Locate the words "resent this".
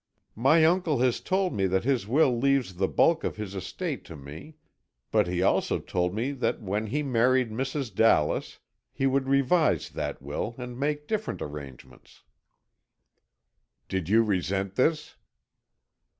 14.23-15.17